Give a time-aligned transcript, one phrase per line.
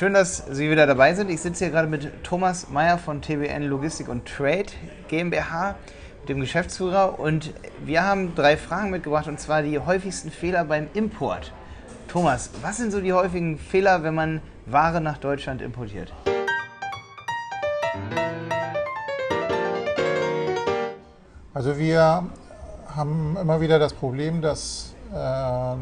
[0.00, 1.30] schön, dass Sie wieder dabei sind.
[1.30, 4.64] Ich sitze hier gerade mit Thomas Meyer von TBN Logistik und Trade
[5.08, 5.74] GmbH,
[6.26, 7.20] dem Geschäftsführer.
[7.20, 7.52] Und
[7.84, 11.52] wir haben drei Fragen mitgebracht, und zwar die häufigsten Fehler beim Import.
[12.08, 16.14] Thomas, was sind so die häufigen Fehler, wenn man Ware nach Deutschland importiert?
[21.52, 22.24] Also wir
[22.96, 25.74] haben immer wieder das Problem, dass äh,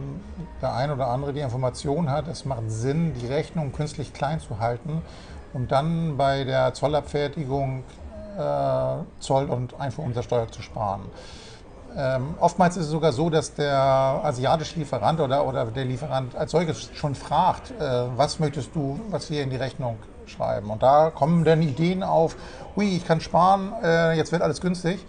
[0.61, 4.59] der ein oder andere die Information hat, es macht Sinn, die Rechnung künstlich klein zu
[4.59, 5.03] halten,
[5.53, 7.85] um dann bei der Zollabfertigung
[8.37, 8.41] äh,
[9.21, 11.03] Zoll- und Einfuhrumsatzsteuer zu sparen.
[11.97, 16.53] Ähm, oftmals ist es sogar so, dass der asiatische Lieferant oder, oder der Lieferant als
[16.53, 20.71] solches schon fragt, äh, was möchtest du, was wir in die Rechnung schreiben.
[20.71, 22.37] Und da kommen dann Ideen auf,
[22.77, 25.05] ui, ich kann sparen, äh, jetzt wird alles günstig.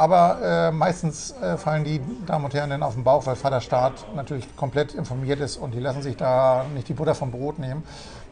[0.00, 3.92] Aber äh, meistens äh, fallen die Damen und Herren dann auf den Bauch, weil Vaterstaat
[4.14, 7.82] natürlich komplett informiert ist und die lassen sich da nicht die Butter vom Brot nehmen.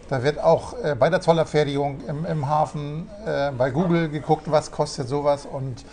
[0.08, 4.70] Da wird auch äh, bei der Zollabfertigung im, im Hafen äh, bei Google geguckt, was
[4.70, 5.84] kostet sowas und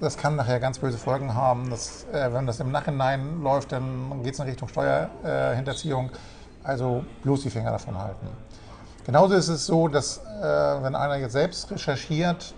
[0.00, 1.70] das kann nachher ganz böse Folgen haben.
[1.70, 6.10] Dass, äh, wenn das im Nachhinein läuft, dann geht es in Richtung Steuerhinterziehung.
[6.62, 8.28] also bloß die Finger davon halten.
[9.06, 10.42] Genauso ist es so, dass äh,
[10.82, 12.52] wenn einer jetzt selbst recherchiert,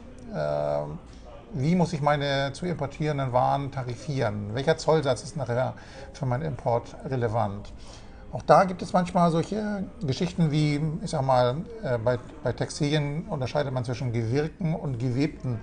[1.52, 4.54] wie muss ich meine zu importierenden Waren tarifieren?
[4.54, 5.74] Welcher Zollsatz ist nachher
[6.12, 7.72] für meinen Import relevant?
[8.30, 13.24] Auch da gibt es manchmal solche Geschichten wie, ich sag mal, äh, bei, bei Textilien
[13.24, 15.58] unterscheidet man zwischen gewirkten und gewebten.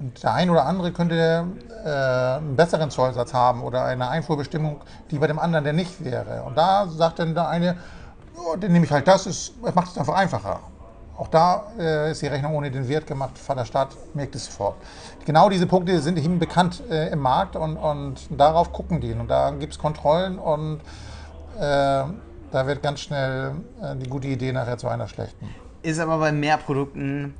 [0.00, 1.46] Und der ein oder andere könnte
[1.84, 4.80] äh, einen besseren Zollsatz haben oder eine Einfuhrbestimmung,
[5.12, 6.42] die bei dem anderen der nicht wäre.
[6.42, 7.76] Und da sagt dann der eine,
[8.36, 10.60] oh, dann nehme ich halt das, das macht es einfach einfacher.
[11.18, 13.36] Auch da äh, ist die Rechnung ohne den Wert gemacht.
[13.36, 14.76] Vaterstaat merkt es sofort.
[15.26, 19.12] Genau diese Punkte sind ihm bekannt äh, im Markt und, und darauf gucken die.
[19.12, 20.80] Und da gibt es Kontrollen und
[21.58, 22.04] äh,
[22.52, 23.50] da wird ganz schnell
[23.82, 25.48] äh, die gute Idee nachher zu einer schlechten.
[25.82, 27.34] Ist aber bei mehr Produkten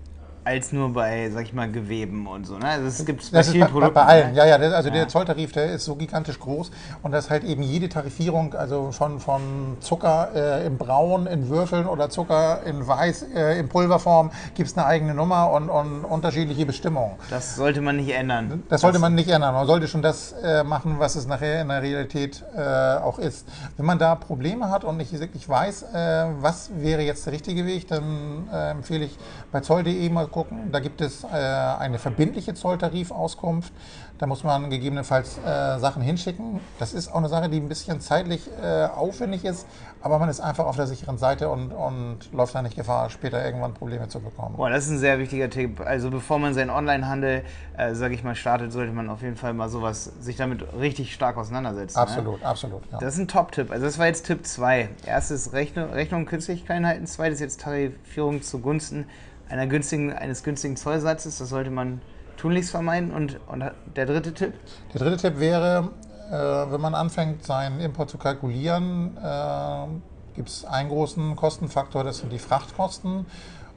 [0.49, 2.57] als nur bei, sag ich mal, Geweben und so.
[2.57, 2.65] Ne?
[2.65, 3.95] Also es gibt bei vielen bei, Produkten.
[3.95, 4.39] Bei allen, ne?
[4.39, 4.57] ja, ja.
[4.57, 4.95] Also ja.
[4.95, 6.71] der Zolltarif, der ist so gigantisch groß
[7.03, 11.87] und das halt eben jede Tarifierung, also schon von Zucker äh, im Braun in Würfeln
[11.87, 16.65] oder Zucker in Weiß äh, in Pulverform gibt es eine eigene Nummer und, und, unterschiedliche
[16.65, 17.17] Bestimmungen.
[17.29, 18.63] Das sollte man nicht ändern.
[18.71, 19.53] Das sollte das man nicht ändern.
[19.53, 23.47] Man sollte schon das äh, machen, was es nachher in der Realität äh, auch ist.
[23.77, 27.67] Wenn man da Probleme hat und nicht wirklich weiß, äh, was wäre jetzt der richtige
[27.67, 29.19] Weg, dann äh, empfehle ich
[29.53, 30.71] bei zoll.de mal gucken.
[30.71, 33.73] Da gibt es äh, eine verbindliche Zolltarifauskunft.
[34.19, 36.61] Da muss man gegebenenfalls äh, Sachen hinschicken.
[36.79, 39.67] Das ist auch eine Sache, die ein bisschen zeitlich äh, aufwendig ist,
[40.01, 43.45] aber man ist einfach auf der sicheren Seite und, und läuft da nicht Gefahr, später
[43.45, 44.57] irgendwann Probleme zu bekommen.
[44.57, 45.81] Boah, das ist ein sehr wichtiger Tipp.
[45.81, 47.43] Also bevor man seinen Onlinehandel,
[47.77, 51.15] äh, sage ich mal, startet, sollte man auf jeden Fall mal sowas, sich damit richtig
[51.15, 51.99] stark auseinandersetzen.
[51.99, 52.03] Ne?
[52.03, 52.47] Absolut, ne?
[52.47, 52.83] absolut.
[52.93, 52.99] Ja.
[52.99, 53.73] Das ist ein Top-Tipp.
[53.73, 54.89] Also das war jetzt Tipp 2.
[55.05, 59.07] Erstes Rechnung, Rechnung künstlich klein halten, zweites jetzt Tarifierung zugunsten
[59.49, 61.39] einer günstigen, eines günstigen Zollsatzes.
[61.39, 62.01] Das sollte man
[62.37, 63.11] tunlichst vermeiden.
[63.11, 63.65] Und, und
[63.97, 64.55] der dritte Tipp?
[64.95, 65.91] Der dritte Tipp wäre,
[66.31, 69.87] äh, wenn man anfängt, seinen Import zu kalkulieren, äh,
[70.35, 73.27] gibt es einen großen Kostenfaktor, das sind die Frachtkosten.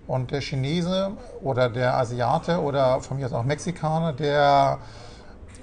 [0.08, 1.12] Und der Chinese
[1.42, 4.80] oder der Asiate oder von mir aus auch Mexikaner, der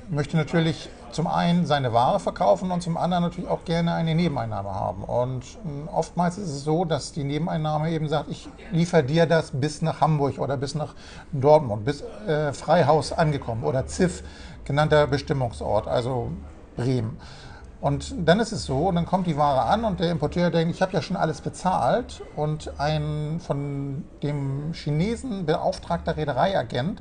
[0.08, 4.74] möchte natürlich zum einen seine Ware verkaufen und zum anderen natürlich auch gerne eine Nebeneinnahme
[4.74, 5.04] haben.
[5.04, 9.52] Und hm, oftmals ist es so, dass die Nebeneinnahme eben sagt, ich liefere dir das
[9.52, 10.94] bis nach Hamburg oder bis nach
[11.32, 14.22] Dortmund, bis äh, Freihaus angekommen oder ZIF,
[14.64, 16.30] genannter Bestimmungsort, also
[16.76, 17.18] Bremen.
[17.80, 20.74] Und dann ist es so, und dann kommt die Ware an und der Importeur denkt,
[20.74, 27.00] ich habe ja schon alles bezahlt und ein von dem Chinesen beauftragter Reedereiagent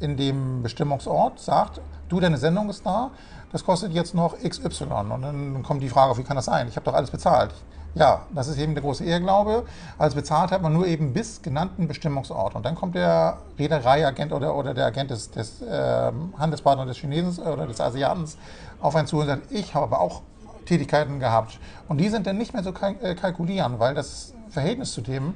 [0.00, 3.12] in dem Bestimmungsort sagt, du, deine Sendung ist da,
[3.52, 4.84] das kostet jetzt noch XY.
[5.10, 6.68] Und dann kommt die Frage, wie kann das sein?
[6.68, 7.52] Ich habe doch alles bezahlt.
[7.94, 9.64] Ja, das ist eben der große Irrglaube.
[9.96, 12.54] Alles bezahlt hat man nur eben bis genannten Bestimmungsort.
[12.54, 17.44] Und dann kommt der Reedereiagent oder, oder der Agent des, des äh, Handelspartners des Chinesen
[17.44, 18.36] oder des Asiatens
[18.82, 20.20] auf einen zu und sagt, ich habe aber auch
[20.66, 21.58] Tätigkeiten gehabt.
[21.88, 25.32] Und die sind dann nicht mehr so äh, kalkulieren, weil das Verhältnis zu dem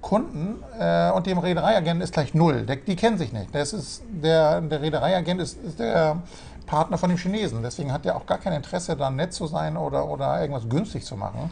[0.00, 2.64] Kunden äh, und dem Reedereiagenten ist gleich null.
[2.64, 3.52] Der, die kennen sich nicht.
[3.52, 6.22] Das ist der, der Reedereiagent ist, ist der
[6.68, 7.62] Partner von dem Chinesen.
[7.62, 11.04] Deswegen hat er auch gar kein Interesse, da nett zu sein oder, oder irgendwas günstig
[11.04, 11.50] zu machen.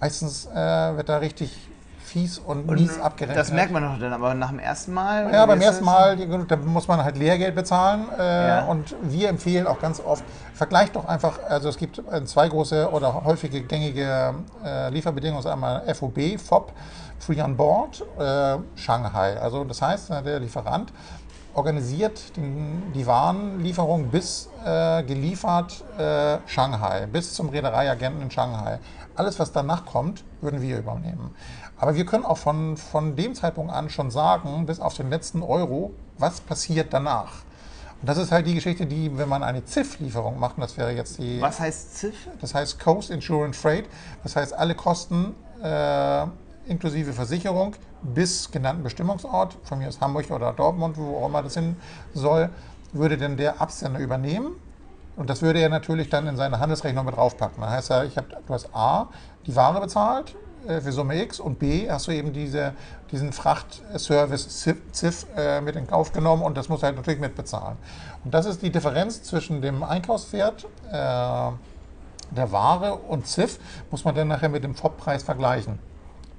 [0.00, 1.68] Meistens äh, wird da richtig
[2.08, 3.38] fies und, und mies abgerechnet.
[3.38, 5.32] Das merkt man doch dann aber nach dem ersten Mal?
[5.32, 8.06] Ja, beim ersten Mal, da muss man halt Lehrgeld bezahlen.
[8.18, 8.64] Äh, ja.
[8.64, 10.24] Und wir empfehlen auch ganz oft,
[10.54, 14.34] vergleicht doch einfach, also es gibt zwei große oder häufige gängige
[14.64, 16.72] äh, Lieferbedingungen, einmal FOB, FOB,
[17.18, 19.38] Free on Board, äh, Shanghai.
[19.38, 20.92] Also das heißt, der Lieferant
[21.54, 28.78] organisiert den, die Warenlieferung bis äh, geliefert äh, Shanghai, bis zum Reedereiagenten in Shanghai.
[29.16, 31.34] Alles, was danach kommt, würden wir übernehmen.
[31.76, 35.42] Aber wir können auch von, von dem Zeitpunkt an schon sagen, bis auf den letzten
[35.42, 37.42] Euro, was passiert danach.
[38.00, 40.92] Und das ist halt die Geschichte, die, wenn man eine ZIF-Lieferung macht, und das wäre
[40.92, 41.40] jetzt die.
[41.40, 42.28] Was heißt ZIF?
[42.40, 43.86] Das heißt Coast Insurance Freight.
[44.22, 46.26] Das heißt, alle Kosten äh,
[46.68, 51.54] inklusive Versicherung bis genannten Bestimmungsort, von mir aus Hamburg oder Dortmund, wo auch immer das
[51.54, 51.76] hin
[52.14, 52.50] soll,
[52.92, 54.52] würde denn der Absender übernehmen.
[55.18, 57.60] Und das würde er natürlich dann in seine Handelsrechnung mit draufpacken.
[57.60, 59.08] Das heißt ja, ich hab, du hast A,
[59.46, 60.36] die Ware bezahlt
[60.68, 62.72] äh, für Summe X und B, hast du eben diese,
[63.10, 67.76] diesen Frachtservice ZIF äh, mit in Kauf genommen und das musst du halt natürlich mitbezahlen.
[68.24, 73.58] Und das ist die Differenz zwischen dem Einkaufswert äh, der Ware und ZIF,
[73.90, 75.80] muss man dann nachher mit dem FOB-Preis vergleichen,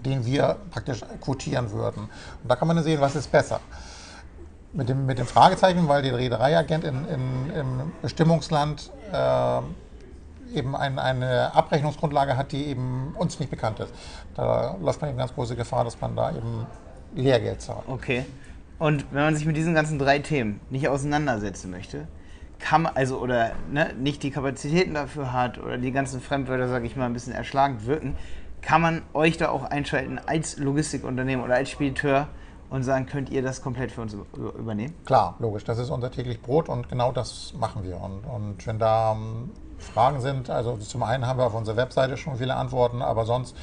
[0.06, 2.04] den wir praktisch quotieren würden.
[2.04, 3.60] Und da kann man dann sehen, was ist besser
[4.74, 9.62] mit dem, mit dem Fragezeichen, weil der Reedereiagent in, in, im Bestimmungsland äh,
[10.58, 13.94] eben ein, eine Abrechnungsgrundlage hat, die eben uns nicht bekannt ist.
[14.36, 16.66] Da läuft man eben ganz große Gefahr, dass man da eben
[17.16, 17.84] Lehrgeld zahlt.
[17.88, 18.26] Okay.
[18.78, 22.08] Und wenn man sich mit diesen ganzen drei Themen nicht auseinandersetzen möchte,
[22.60, 26.96] kann also oder ne, nicht die Kapazitäten dafür hat oder die ganzen Fremdwörter, sage ich
[26.96, 28.16] mal, ein bisschen erschlagend wirken,
[28.62, 32.28] kann man euch da auch einschalten als Logistikunternehmen oder als Spediteur
[32.70, 34.94] und sagen, könnt ihr das komplett für uns übernehmen?
[35.06, 35.64] Klar, logisch.
[35.64, 38.00] Das ist unser täglich Brot und genau das machen wir.
[38.00, 42.18] Und, und wenn da um, Fragen sind, also zum einen haben wir auf unserer Webseite
[42.18, 43.56] schon viele Antworten, aber sonst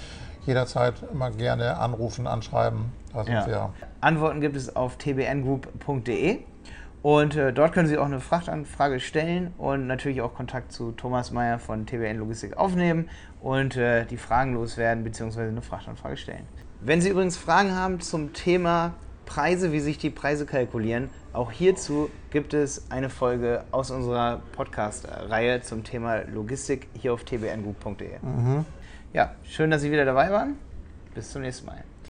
[0.46, 2.92] jederzeit immer gerne anrufen, anschreiben.
[3.26, 3.70] Ja.
[4.00, 6.40] Antworten gibt es auf tbngroup.de.
[7.02, 11.30] Und äh, dort können Sie auch eine Frachtanfrage stellen und natürlich auch Kontakt zu Thomas
[11.30, 13.08] Meyer von TBN Logistik aufnehmen
[13.40, 15.42] und äh, die Fragen loswerden bzw.
[15.42, 16.48] eine Frachtanfrage stellen.
[16.86, 18.94] Wenn Sie übrigens Fragen haben zum Thema
[19.24, 25.62] Preise, wie sich die Preise kalkulieren, auch hierzu gibt es eine Folge aus unserer Podcast-Reihe
[25.62, 28.20] zum Thema Logistik hier auf tbngroup.de.
[28.22, 28.64] Mhm.
[29.12, 30.58] Ja, schön, dass Sie wieder dabei waren.
[31.12, 31.82] Bis zum nächsten Mal.